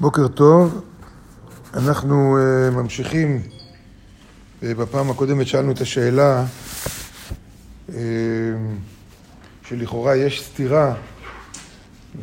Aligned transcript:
בוקר 0.00 0.28
טוב, 0.28 0.84
אנחנו 1.74 2.38
uh, 2.38 2.74
ממשיכים, 2.74 3.42
uh, 3.42 4.64
בפעם 4.64 5.10
הקודמת 5.10 5.46
שאלנו 5.46 5.72
את 5.72 5.80
השאלה 5.80 6.44
uh, 7.88 7.92
שלכאורה 9.62 10.16
יש 10.16 10.44
סתירה 10.44 10.94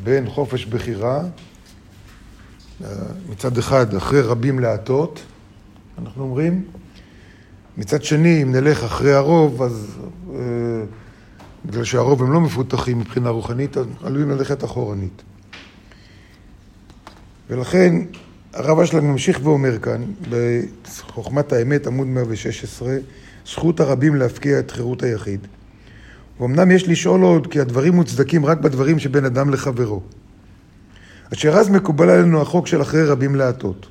בין 0.03 0.29
חופש 0.29 0.65
בחירה, 0.65 1.21
uh, 1.21 2.85
מצד 3.29 3.57
אחד 3.57 3.95
אחרי 3.95 4.21
רבים 4.21 4.59
להטות, 4.59 5.23
אנחנו 5.97 6.23
אומרים, 6.23 6.65
מצד 7.77 8.03
שני 8.03 8.43
אם 8.43 8.51
נלך 8.51 8.83
אחרי 8.83 9.13
הרוב 9.13 9.61
אז 9.61 9.97
uh, 10.27 10.31
בגלל 11.65 11.83
שהרוב 11.83 12.23
הם 12.23 12.33
לא 12.33 12.41
מפותחים 12.41 12.99
מבחינה 12.99 13.29
רוחנית, 13.29 13.77
אז 13.77 13.85
עלולים 14.03 14.29
ללכת 14.29 14.63
אחורנית. 14.63 15.23
ולכן 17.49 17.95
הרב 18.53 18.79
אשלג 18.79 19.03
ממשיך 19.03 19.39
ואומר 19.43 19.77
כאן, 19.79 20.03
בחוכמת 20.29 21.53
האמת, 21.53 21.87
עמוד 21.87 22.07
116, 22.07 22.97
זכות 23.47 23.79
הרבים 23.79 24.15
להפקיע 24.15 24.59
את 24.59 24.71
חירות 24.71 25.03
היחיד. 25.03 25.39
ואומנם 26.39 26.71
יש 26.71 26.87
לשאול 26.87 27.21
עוד, 27.21 27.47
כי 27.47 27.59
הדברים 27.59 27.93
מוצדקים 27.93 28.45
רק 28.45 28.57
בדברים 28.57 28.99
שבין 28.99 29.25
אדם 29.25 29.49
לחברו. 29.49 30.01
אשר 31.33 31.57
אז 31.57 31.69
מקובל 31.69 32.09
עלינו 32.09 32.41
החוק 32.41 32.67
של 32.67 32.81
אחרי 32.81 33.05
רבים 33.05 33.35
להטות. 33.35 33.87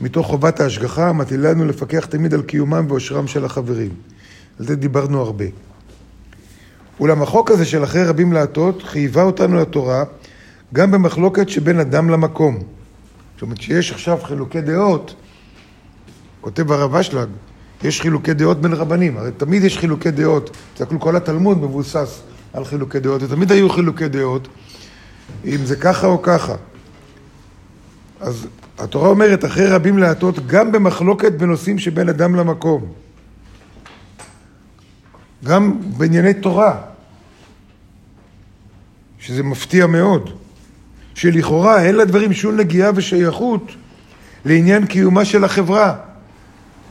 מתוך 0.00 0.26
חובת 0.26 0.60
ההשגחה, 0.60 1.12
מטילה 1.12 1.50
לנו 1.50 1.64
לפקח 1.64 2.06
תמיד 2.06 2.34
על 2.34 2.42
קיומם 2.42 2.86
ואושרם 2.88 3.26
של 3.26 3.44
החברים. 3.44 3.90
על 4.58 4.66
זה 4.66 4.76
דיברנו 4.76 5.20
הרבה. 5.20 5.44
אולם 7.00 7.22
החוק 7.22 7.50
הזה 7.50 7.64
של 7.64 7.84
אחרי 7.84 8.04
רבים 8.04 8.32
להטות 8.32 8.82
חייבה 8.82 9.22
אותנו 9.22 9.56
לתורה 9.56 10.04
גם 10.74 10.90
במחלוקת 10.90 11.48
שבין 11.48 11.80
אדם 11.80 12.10
למקום. 12.10 12.58
זאת 13.34 13.42
אומרת 13.42 13.60
שיש 13.60 13.92
עכשיו 13.92 14.18
חילוקי 14.22 14.60
דעות, 14.60 15.14
כותב 16.40 16.72
הרב 16.72 16.94
אשלג, 16.94 17.28
יש 17.84 18.00
חילוקי 18.00 18.34
דעות 18.34 18.60
בין 18.60 18.72
רבנים, 18.72 19.16
הרי 19.16 19.30
תמיד 19.36 19.64
יש 19.64 19.78
חילוקי 19.78 20.10
דעות, 20.10 20.56
תסתכלו, 20.74 21.00
כל 21.00 21.16
התלמוד 21.16 21.58
מבוסס 21.58 22.22
על 22.52 22.64
חילוקי 22.64 23.00
דעות, 23.00 23.22
ותמיד 23.22 23.52
היו 23.52 23.70
חילוקי 23.70 24.08
דעות, 24.08 24.48
אם 25.44 25.64
זה 25.64 25.76
ככה 25.76 26.06
או 26.06 26.22
ככה. 26.22 26.54
אז 28.20 28.46
התורה 28.78 29.08
אומרת, 29.08 29.44
אחרי 29.44 29.66
רבים 29.66 29.98
להטות, 29.98 30.46
גם 30.46 30.72
במחלוקת 30.72 31.32
בנושאים 31.32 31.78
שבין 31.78 32.08
אדם 32.08 32.34
למקום. 32.34 32.92
גם 35.44 35.80
בענייני 35.96 36.34
תורה, 36.34 36.80
שזה 39.18 39.42
מפתיע 39.42 39.86
מאוד. 39.86 40.30
שלכאורה 41.14 41.82
אין 41.82 41.96
לדברים 41.96 42.32
שום 42.32 42.56
נגיעה 42.56 42.90
ושייכות 42.94 43.72
לעניין 44.44 44.86
קיומה 44.86 45.24
של 45.24 45.44
החברה. 45.44 45.94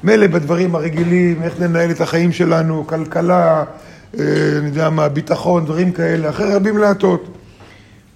מילא 0.03 0.27
בדברים 0.27 0.75
הרגילים, 0.75 1.43
איך 1.43 1.53
לנהל 1.59 1.91
את 1.91 2.01
החיים 2.01 2.31
שלנו, 2.31 2.87
כלכלה, 2.87 3.63
אה, 4.19 4.23
אני 4.57 4.67
יודע 4.67 4.89
מה, 4.89 5.09
ביטחון, 5.09 5.65
דברים 5.65 5.91
כאלה, 5.91 6.29
אחרי 6.29 6.53
רבים 6.53 6.77
להטות. 6.77 7.37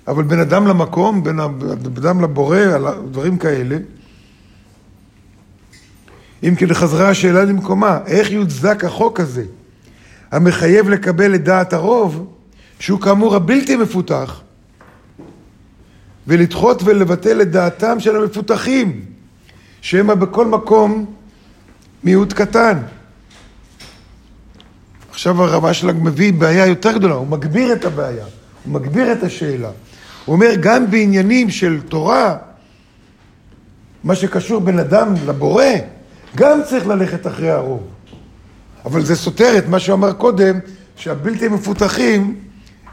אבל 0.08 0.24
בין 0.24 0.40
אדם 0.40 0.68
למקום, 0.68 1.24
בין 1.24 1.40
אדם 1.98 2.22
לבורא, 2.22 2.60
דברים 3.12 3.38
כאלה. 3.38 3.78
אם 6.44 6.56
כן 6.56 6.74
חזרה 6.74 7.10
השאלה 7.10 7.46
למקומה, 7.46 8.00
איך 8.06 8.32
יוצדק 8.32 8.86
החוק 8.86 9.20
הזה, 9.20 9.44
המחייב 10.32 10.90
לקבל 10.90 11.36
את 11.36 11.44
דעת 11.44 11.74
הרוב, 11.74 12.28
שהוא 12.80 13.02
כאמור 13.02 13.36
הבלתי 13.36 13.76
מפותח, 13.76 14.42
ולדחות 16.28 16.82
ולבטל 16.86 17.42
את 17.42 17.52
דעתם 17.52 18.00
של 18.00 18.16
המפותחים, 18.16 19.06
שהם 19.82 20.20
בכל 20.20 20.46
מקום 20.46 21.06
מיעוט 22.04 22.34
קטן. 22.34 22.78
עכשיו 25.10 25.44
הרב 25.44 25.66
אשלג 25.66 25.96
מביא 26.02 26.34
בעיה 26.34 26.66
יותר 26.66 26.92
גדולה, 26.92 27.14
הוא 27.16 27.28
מגביר 27.28 27.74
את 27.74 27.86
הבעיה, 27.86 28.26
הוא 28.66 28.74
מגביר 28.74 29.12
את 29.12 29.24
השאלה. 29.24 29.70
הוא 30.26 30.36
אומר, 30.36 30.50
גם 30.60 30.92
בעניינים 30.92 31.50
של 31.50 31.82
תורה, 31.82 32.38
מה 34.04 34.16
שקשור 34.16 34.62
בין 34.62 34.80
אדם 34.80 35.14
לבורא, 35.26 35.66
גם 36.36 36.60
צריך 36.70 36.88
ללכת 36.88 37.28
אחרי 37.28 37.50
הרוב. 37.50 37.84
אבל 38.86 39.06
זה 39.06 39.16
סותר 39.16 39.58
את 39.58 39.68
מה 39.68 39.80
שהוא 39.80 39.96
אמר 39.96 40.14
קודם, 40.14 40.60
שהבלתי 40.96 41.48
מפותחים 41.48 42.40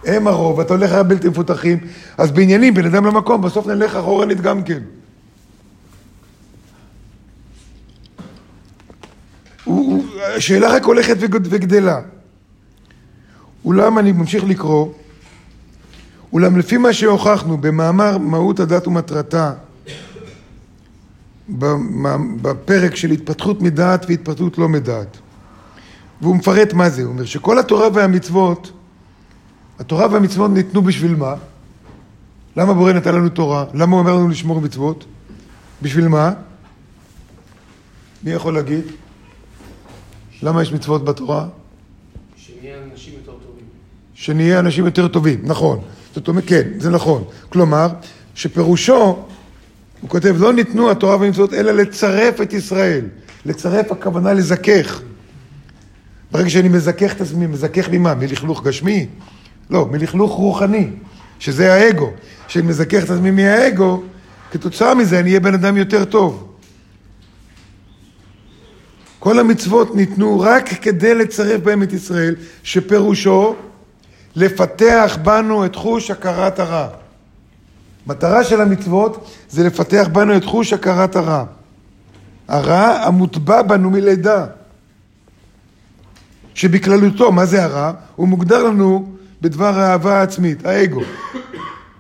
הם 0.05 0.27
הרוב, 0.27 0.59
ואתה 0.59 0.75
הולך 0.75 0.93
על 0.93 1.03
בלתי 1.03 1.29
מפותחים, 1.29 1.79
אז 2.19 2.31
בעניינים, 2.31 2.75
בין 2.75 2.87
אדם 2.87 3.07
למקום, 3.07 3.43
בסוף 3.43 3.67
נלך 3.67 3.97
אחורנית 3.97 4.41
גם 4.41 4.63
כן. 4.63 4.81
השאלה 10.37 10.73
רק 10.73 10.85
הולכת 10.85 11.17
וגדלה. 11.21 12.01
אולם 13.65 13.99
אני 13.99 14.13
ממשיך 14.13 14.45
לקרוא, 14.45 14.93
אולם 16.33 16.57
לפי 16.57 16.77
מה 16.77 16.93
שהוכחנו 16.93 17.59
במאמר 17.59 18.19
מהות 18.19 18.61
הדת 18.61 18.87
ומטרתה, 18.87 19.53
בפרק 22.43 22.97
של 22.97 23.11
התפתחות 23.11 23.63
מדעת 23.63 24.07
והתפתחות 24.09 24.59
לא 24.59 24.69
מדעת, 24.69 25.17
והוא 26.21 26.37
מפרט 26.37 26.73
מה 26.73 26.91
זה, 26.91 27.03
הוא 27.03 27.13
אומר 27.13 27.25
שכל 27.25 27.59
התורה 27.59 27.89
והמצוות 27.95 28.73
התורה 29.81 30.07
והמצוות 30.11 30.51
ניתנו 30.51 30.83
בשביל 30.83 31.15
מה? 31.15 31.35
למה 32.57 32.75
בורא 32.75 32.93
נתן 32.93 33.15
לנו 33.15 33.29
תורה? 33.29 33.65
למה 33.75 33.93
הוא 33.93 34.01
אומר 34.01 34.15
לנו 34.15 34.29
לשמור 34.29 34.61
מצוות? 34.61 35.05
בשביל 35.83 36.09
מה? 36.09 36.33
מי 38.25 38.31
יכול 38.31 38.55
להגיד? 38.55 38.85
למה 40.43 40.63
יש 40.63 40.73
מצוות 40.73 41.05
בתורה? 41.05 41.47
שנהיה 42.37 42.77
אנשים 42.93 43.15
יותר 43.15 43.33
טובים. 43.33 43.65
שנהיה 44.15 44.59
אנשים 44.59 44.85
יותר 44.85 45.09
טובים, 45.09 45.41
נכון. 45.43 45.81
זאת 46.15 46.29
אומרת, 46.29 46.45
כן, 46.47 46.69
זה 46.79 46.91
נכון. 46.91 47.25
כלומר, 47.49 47.89
שפירושו, 48.35 49.25
הוא 50.01 50.11
כותב, 50.11 50.35
לא 50.39 50.53
ניתנו 50.53 50.91
התורה 50.91 51.17
והמצוות 51.17 51.55
אלא 51.55 51.73
לצרף 51.73 52.41
את 52.41 52.53
ישראל. 52.53 53.05
לצרף 53.47 53.93
הכוונה 53.93 54.33
לזכך. 54.33 55.01
ברגע 56.33 56.51
שאני 56.51 56.69
מזכך 56.69 57.13
את 57.13 57.21
עצמי, 57.21 57.47
מזכך 57.47 57.89
ממה? 57.93 58.15
מלכלוך 58.15 58.65
גשמי? 58.65 59.07
לא, 59.71 59.89
מלכלוך 59.91 60.33
רוחני, 60.33 60.91
שזה 61.39 61.75
האגו. 61.75 62.11
כשאני 62.49 62.67
מזכך 62.67 63.05
את 63.05 63.11
עצמי 63.11 63.31
מהאגו, 63.31 64.03
כתוצאה 64.51 64.95
מזה 64.95 65.21
אני 65.21 65.29
אהיה 65.29 65.41
בן 65.41 65.55
אדם 65.55 65.77
יותר 65.77 66.05
טוב. 66.05 66.47
כל 69.19 69.39
המצוות 69.39 69.95
ניתנו 69.95 70.41
רק 70.41 70.69
כדי 70.69 71.15
לצרף 71.15 71.61
בהם 71.61 71.83
את 71.83 71.93
ישראל, 71.93 72.35
שפירושו 72.63 73.55
לפתח 74.37 75.19
בנו 75.23 75.65
את 75.65 75.77
חוש 75.77 76.11
הכרת 76.11 76.59
הרע. 76.59 76.89
מטרה 78.07 78.45
של 78.45 78.61
המצוות 78.61 79.31
זה 79.51 79.65
לפתח 79.65 80.09
בנו 80.13 80.37
את 80.37 80.45
חוש 80.45 80.73
הכרת 80.73 81.17
הרע. 81.17 81.45
הרע 82.49 83.05
המוטבע 83.05 83.63
בנו 83.63 83.91
מלידה. 83.91 84.47
שבכללותו, 86.55 87.33
מה 87.33 87.47
זה 87.47 87.65
הרע? 87.65 87.93
הוא 88.17 88.29
מוגדר 88.29 88.63
לנו 88.63 89.09
בדבר 89.41 89.79
האהבה 89.79 90.19
העצמית, 90.19 90.67
האגו. 90.67 91.01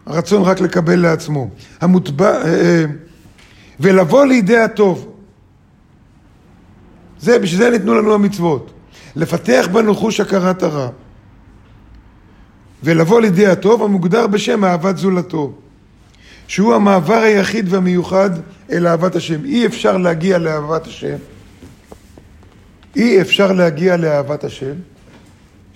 הרצון 0.06 0.42
רק 0.42 0.60
לקבל 0.60 0.96
לעצמו. 0.96 1.50
המוטבע... 1.80 2.30
אה, 2.30 2.44
אה, 2.44 2.84
ולבוא 3.80 4.24
לידי 4.24 4.56
הטוב. 4.56 5.12
זה, 7.20 7.38
בשביל 7.38 7.60
זה 7.60 7.70
ניתנו 7.70 7.94
לנו 7.94 8.14
המצוות. 8.14 8.70
לפתח 9.16 9.68
בנו 9.72 9.94
חוש 9.94 10.20
הכרת 10.20 10.62
הרע. 10.62 10.88
ולבוא 12.82 13.20
לידי 13.20 13.46
הטוב 13.46 13.82
המוגדר 13.82 14.26
בשם 14.26 14.64
אהבת 14.64 14.96
זולתו. 14.96 15.52
שהוא 16.48 16.74
המעבר 16.74 17.15
היחיד 17.22 17.72
והמיוחד 17.72 18.30
אל 18.72 18.86
אהבת 18.86 19.16
השם. 19.16 19.44
אי 19.44 19.66
אפשר 19.66 19.97
להגיע 19.97 20.38
לאהבת 20.38 20.86
השם. 20.86 21.16
אי 22.97 23.20
אפשר 23.20 23.53
להגיע 23.53 23.97
לאהבת 23.97 24.44
השם 24.44 24.74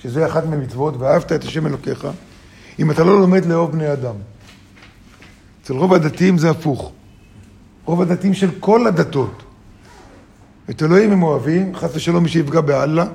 שזה 0.04 0.26
אחת 0.26 0.44
ממצוות, 0.46 0.94
ואהבת 0.98 1.32
את 1.32 1.44
השם 1.44 1.66
אלוקיך, 1.66 2.06
אם 2.78 2.90
אתה 2.90 3.04
לא 3.04 3.20
לומד 3.20 3.44
לאהוב 3.44 3.72
בני 3.72 3.92
אדם. 3.92 4.14
אצל 5.62 5.74
רוב 5.74 5.94
הדתיים 5.94 6.38
זה 6.38 6.50
הפוך. 6.50 6.92
רוב 7.84 8.02
הדתיים 8.02 8.34
של 8.34 8.50
כל 8.60 8.86
הדתות. 8.86 9.42
את 10.70 10.82
אלוהים 10.82 11.12
הם 11.12 11.22
אוהבים, 11.22 11.74
חס 11.74 11.96
ושלום 11.96 12.22
מי 12.22 12.28
שיפגע 12.28 12.60
באללה, 12.60 13.06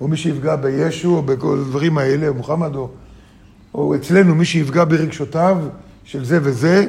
או 0.00 0.08
מי 0.08 0.16
שיפגע 0.16 0.56
בישו, 0.56 1.16
או 1.16 1.22
בכל 1.22 1.58
הדברים 1.60 1.98
האלה, 1.98 2.28
או 2.28 2.34
מוחמד, 2.34 2.76
או, 2.76 2.90
או 3.74 3.94
אצלנו 3.94 4.34
מי 4.34 4.44
שיפגע 4.44 4.84
ברגשותיו 4.84 5.58
של 6.04 6.24
זה 6.24 6.38
וזה, 6.42 6.86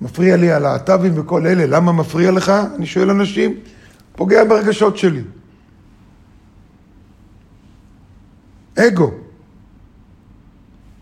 מפריע 0.00 0.36
לי 0.36 0.52
הלהט"בים 0.52 1.12
וכל 1.16 1.46
אלה, 1.46 1.66
למה 1.66 1.92
מפריע 1.92 2.30
לך? 2.30 2.52
אני 2.76 2.86
שואל 2.86 3.10
אנשים, 3.10 3.54
פוגע 4.16 4.44
ברגשות 4.44 4.96
שלי. 4.96 5.22
אגו. 8.86 9.10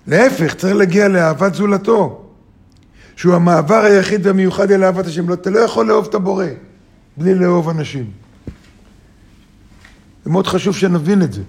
להפך, 0.07 0.55
צריך 0.55 0.75
להגיע 0.75 1.09
לאהבת 1.09 1.55
זולתו. 1.55 2.29
שהוא 3.19 3.35
המעבר 3.35 3.75
היחיד 3.85 4.27
והמיוחד 4.27 4.71
אל 4.71 4.85
אהבת 4.85 5.07
השם. 5.07 5.29
לא, 5.29 5.35
אתה 5.35 5.51
לא 5.51 5.59
יכול 5.59 5.89
לאהוב 5.89 6.07
את 6.07 6.15
הבורא 6.15 6.47
בלי 7.17 7.35
לאהוב 7.35 7.69
אנשים. 7.69 8.11
זה 10.25 10.31
מאוד 10.31 10.47
חשוב 10.47 10.77
שנבין 10.77 11.23
את 11.23 11.33
זה. 11.33 11.43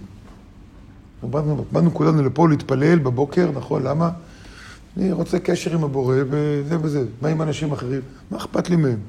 באנו, 1.24 1.66
באנו 1.72 1.94
כולנו 1.94 2.24
לפה 2.24 2.50
להתפלל 2.50 3.00
בבוקר, 3.00 3.52
נכון? 3.56 3.84
למה? 3.84 4.10
אני 4.98 5.12
רוצה 5.12 5.40
קשר 5.40 5.74
עם 5.74 5.84
הבורא 5.84 6.16
וזה 6.30 6.78
וזה. 6.82 7.04
מה 7.22 7.30
עם 7.30 7.42
אנשים 7.42 7.72
אחרים? 7.72 8.02
מה 8.32 8.38
אכפת 8.38 8.70
לי 8.70 8.76
מהם? 8.76 9.00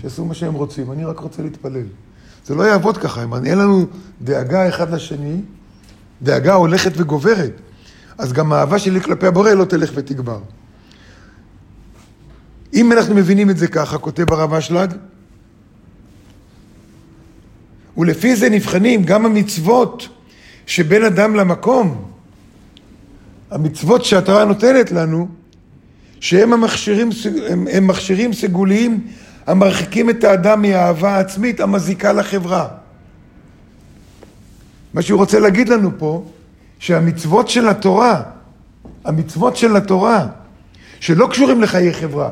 שיעשו 0.00 0.24
מה 0.24 0.34
שהם 0.34 0.54
רוצים, 0.54 0.92
אני 0.92 1.04
רק 1.04 1.18
רוצה 1.18 1.42
להתפלל. 1.42 1.86
זה 2.44 2.54
לא 2.54 2.62
יעבוד 2.62 2.96
ככה, 2.96 3.24
אם 3.24 3.34
אין 3.34 3.58
לנו 3.58 3.86
דאגה 4.22 4.68
אחד 4.68 4.94
לשני, 4.94 5.40
דאגה 6.22 6.54
הולכת 6.54 6.92
וגוברת, 6.96 7.52
אז 8.18 8.32
גם 8.32 8.52
האהבה 8.52 8.78
שלי 8.78 9.00
כלפי 9.00 9.26
הבורא 9.26 9.50
לא 9.50 9.64
תלך 9.64 9.90
ותגבר. 9.94 10.38
אם 12.74 12.92
אנחנו 12.92 13.14
מבינים 13.14 13.50
את 13.50 13.58
זה 13.58 13.68
ככה, 13.68 13.98
כותב 13.98 14.32
הרב 14.32 14.54
אשלג, 14.54 14.94
ולפי 17.96 18.36
זה 18.36 18.50
נבחנים 18.50 19.04
גם 19.04 19.26
המצוות 19.26 20.08
שבין 20.66 21.04
אדם 21.04 21.34
למקום, 21.34 22.10
המצוות 23.50 24.04
שהתורה 24.04 24.44
נותנת 24.44 24.92
לנו, 24.92 25.28
שהם 26.20 26.52
המכשירים, 26.52 27.10
הם, 27.48 27.66
הם 27.72 27.86
מכשירים 27.86 28.32
סגוליים 28.32 29.06
המרחיקים 29.46 30.10
את 30.10 30.24
האדם 30.24 30.62
מהאהבה 30.62 31.16
העצמית 31.16 31.60
המזיקה 31.60 32.12
לחברה. 32.12 32.68
מה 34.94 35.02
שהוא 35.02 35.18
רוצה 35.18 35.38
להגיד 35.38 35.68
לנו 35.68 35.90
פה, 35.98 36.24
שהמצוות 36.78 37.48
של 37.48 37.68
התורה, 37.68 38.22
המצוות 39.04 39.56
של 39.56 39.76
התורה, 39.76 40.26
שלא 41.00 41.26
קשורים 41.26 41.62
לחיי 41.62 41.94
חברה, 41.94 42.30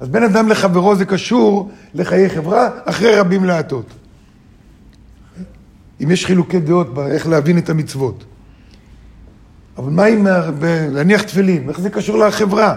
אז 0.00 0.08
בין 0.08 0.22
אדם 0.22 0.48
לחברו 0.48 0.96
זה 0.96 1.04
קשור 1.04 1.70
לחיי 1.94 2.30
חברה, 2.30 2.68
אחרי 2.84 3.16
רבים 3.16 3.44
להטות. 3.44 3.86
אם 6.02 6.10
יש 6.10 6.26
חילוקי 6.26 6.60
דעות 6.60 6.94
באיך 6.94 7.26
להבין 7.26 7.58
את 7.58 7.70
המצוות. 7.70 8.24
אבל 9.78 9.90
מה 9.90 10.04
עם 10.04 10.26
להניח 10.92 11.22
תפילין? 11.22 11.68
איך 11.68 11.80
זה 11.80 11.90
קשור 11.90 12.18
לחברה? 12.18 12.76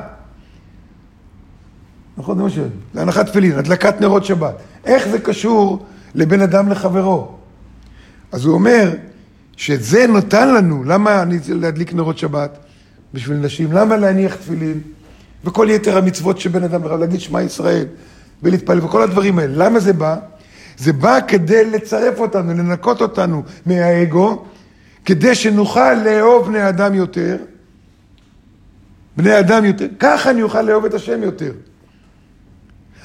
נכון, 2.17 2.37
זה 2.37 2.43
מה 2.43 2.49
ש... 2.49 2.59
להנחת 2.95 3.25
תפילין, 3.25 3.57
הדלקת 3.57 4.01
נרות 4.01 4.25
שבת. 4.25 4.55
איך 4.85 5.07
זה 5.07 5.19
קשור 5.19 5.85
לבן 6.15 6.41
אדם 6.41 6.69
לחברו? 6.69 7.31
אז 8.31 8.45
הוא 8.45 8.53
אומר 8.53 8.91
שזה 9.57 10.07
נותן 10.07 10.53
לנו, 10.53 10.83
למה 10.83 11.21
אני 11.21 11.39
להדליק 11.47 11.93
נרות 11.93 12.17
שבת? 12.17 12.57
בשביל 13.13 13.37
נשים. 13.37 13.71
למה 13.71 13.97
להניח 13.97 14.35
תפילין? 14.35 14.79
וכל 15.43 15.67
יתר 15.69 15.97
המצוות 15.97 16.39
שבין 16.39 16.63
אדם 16.63 16.83
לחברו, 16.83 16.97
להגיד 16.97 17.19
שמע 17.19 17.41
ישראל 17.41 17.85
ולהתפלל 18.43 18.85
וכל 18.85 19.01
הדברים 19.01 19.39
האלה. 19.39 19.65
למה 19.65 19.79
זה 19.79 19.93
בא? 19.93 20.17
זה 20.77 20.93
בא 20.93 21.19
כדי 21.27 21.65
לצרף 21.65 22.19
אותנו, 22.19 22.53
לנקות 22.53 23.01
אותנו 23.01 23.43
מהאגו, 23.65 24.45
כדי 25.05 25.35
שנוכל 25.35 25.93
לאהוב 25.93 26.47
בני 26.47 26.69
אדם 26.69 26.93
יותר. 26.93 27.37
בני 29.17 29.39
אדם 29.39 29.65
יותר. 29.65 29.87
ככה 29.99 30.29
אני 30.29 30.41
אוכל 30.41 30.61
לאהוב 30.61 30.85
את 30.85 30.93
השם 30.93 31.23
יותר. 31.23 31.51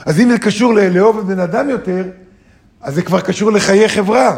אז 0.07 0.21
אם 0.21 0.31
זה 0.31 0.39
קשור 0.39 0.75
לאהוב 0.75 1.19
את 1.19 1.25
בן 1.25 1.39
אדם 1.39 1.71
יותר, 1.71 2.05
אז 2.81 2.95
זה 2.95 3.03
כבר 3.03 3.21
קשור 3.21 3.53
לחיי 3.53 3.89
חברה. 3.89 4.37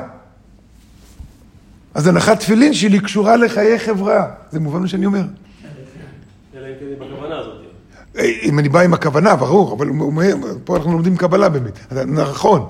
אז 1.94 2.06
הנחת 2.06 2.40
תפילין 2.40 2.74
שלי 2.74 3.00
קשורה 3.00 3.36
לחיי 3.36 3.78
חברה. 3.78 4.26
זה 4.50 4.60
מובן 4.60 4.80
מה 4.80 4.88
שאני 4.88 5.06
אומר. 5.06 5.22
אלא 6.54 6.66
אם 6.66 6.72
כן 6.80 7.06
בכוונה 7.06 7.38
הזאת. 7.38 7.60
אם 8.42 8.58
אני 8.58 8.68
בא 8.68 8.80
עם 8.80 8.94
הכוונה, 8.94 9.36
ברור, 9.36 9.76
אבל 9.76 9.88
פה 10.64 10.76
אנחנו 10.76 10.92
לומדים 10.92 11.16
קבלה 11.16 11.48
באמת. 11.48 11.92
נכון. 12.06 12.66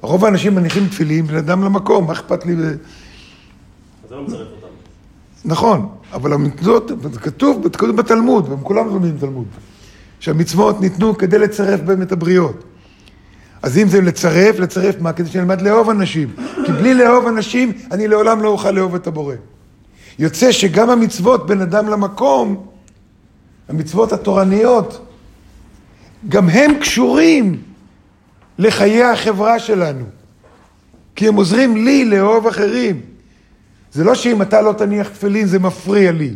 רוב 0.00 0.24
האנשים 0.24 0.54
מניחים 0.54 0.88
תפילין, 0.88 1.26
בן 1.26 1.36
אדם 1.36 1.64
למקום, 1.64 2.06
מה 2.06 2.12
אכפת 2.12 2.46
לי? 2.46 2.52
אז 2.52 2.76
לא 4.10 4.22
מצרף 4.22 4.38
אותם. 4.40 4.74
נכון, 5.44 5.88
אבל 6.12 6.32
המצוות, 6.32 6.90
זה 7.12 7.20
כתוב, 7.20 7.68
כתוב 7.72 7.96
בתלמוד, 7.96 8.48
והם 8.48 8.60
כולם 8.62 8.86
לומדים 8.86 9.16
תלמוד, 9.18 9.46
שהמצוות 10.20 10.80
ניתנו 10.80 11.18
כדי 11.18 11.38
לצרף 11.38 11.80
בהם 11.80 12.02
את 12.02 12.12
הבריות. 12.12 12.64
אז 13.62 13.78
אם 13.78 13.88
זה 13.88 14.00
לצרף, 14.00 14.58
לצרף 14.58 15.00
מה? 15.00 15.12
כדי 15.12 15.28
שנלמד 15.28 15.62
לאהוב 15.62 15.90
אנשים. 15.90 16.28
כי 16.66 16.72
בלי 16.72 16.94
לאהוב 16.94 17.26
אנשים, 17.26 17.72
אני 17.90 18.08
לעולם 18.08 18.42
לא 18.42 18.48
אוכל 18.48 18.70
לאהוב 18.70 18.94
את 18.94 19.06
הבורא. 19.06 19.34
יוצא 20.18 20.52
שגם 20.52 20.90
המצוות 20.90 21.46
בין 21.46 21.60
אדם 21.60 21.88
למקום, 21.88 22.66
המצוות 23.68 24.12
התורניות, 24.12 25.06
גם 26.28 26.48
הם 26.48 26.74
קשורים 26.74 27.62
לחיי 28.58 29.04
החברה 29.04 29.58
שלנו. 29.58 30.04
כי 31.16 31.28
הם 31.28 31.34
עוזרים 31.34 31.76
לי 31.76 32.04
לאהוב 32.04 32.46
אחרים. 32.46 33.00
זה 33.92 34.04
לא 34.04 34.14
שאם 34.14 34.42
אתה 34.42 34.62
לא 34.62 34.72
תניח 34.72 35.08
תפילין 35.08 35.46
זה 35.46 35.58
מפריע 35.58 36.12
לי. 36.12 36.34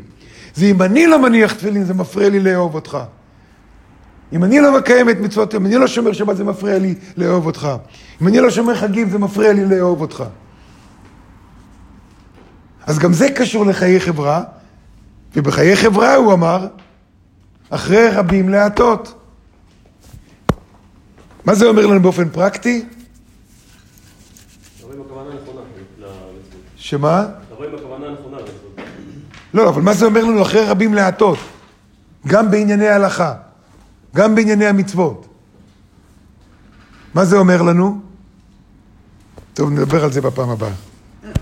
זה 0.54 0.66
אם 0.66 0.82
אני 0.82 1.06
לא 1.06 1.22
מניח 1.22 1.52
תפילין 1.52 1.84
זה 1.84 1.94
מפריע 1.94 2.28
לי 2.28 2.40
לאהוב 2.40 2.74
אותך. 2.74 2.98
אם 4.32 4.44
אני 4.44 4.60
לא 4.60 4.78
מקיים 4.78 5.10
את 5.10 5.20
מצוות, 5.20 5.54
אם 5.54 5.66
אני 5.66 5.74
לא 5.74 5.86
שומר 5.86 6.12
שבת 6.12 6.36
זה 6.36 6.44
מפריע 6.44 6.78
לי 6.78 6.94
לאהוב 7.16 7.46
אותך. 7.46 7.68
אם 8.22 8.28
אני 8.28 8.40
לא 8.40 8.50
שומר 8.50 8.74
חגים 8.74 9.10
זה 9.10 9.18
מפריע 9.18 9.52
לי 9.52 9.64
לאהוב 9.64 10.00
אותך. 10.00 10.24
אז 12.86 12.98
גם 12.98 13.12
זה 13.12 13.28
קשור 13.28 13.66
לחיי 13.66 14.00
חברה, 14.00 14.42
ובחיי 15.36 15.76
חברה 15.76 16.14
הוא 16.14 16.32
אמר, 16.32 16.66
אחרי 17.70 18.08
רבים 18.10 18.48
להטות. 18.48 19.14
מה 21.44 21.54
זה 21.54 21.66
אומר 21.66 21.86
לנו 21.86 22.02
באופן 22.02 22.28
פרקטי? 22.28 22.84
שמה? 26.76 27.26
רואים 27.56 27.74
הכוונה 27.74 28.10
נכונה 28.10 28.36
למצוות. 28.36 28.88
לא, 29.54 29.68
אבל 29.68 29.82
מה 29.82 29.92
זה 29.92 30.06
אומר 30.06 30.24
לנו 30.24 30.42
אחרי 30.42 30.64
רבים 30.64 30.94
להטות? 30.94 31.38
גם 32.26 32.50
בענייני 32.50 32.88
ההלכה, 32.88 33.34
גם 34.14 34.34
בענייני 34.34 34.66
המצוות. 34.66 35.26
מה 37.14 37.24
זה 37.24 37.36
אומר 37.36 37.62
לנו? 37.62 38.00
טוב, 39.54 39.70
נדבר 39.70 40.04
על 40.04 40.12
זה 40.12 40.20
בפעם 40.20 40.50
הבאה. 40.50 40.72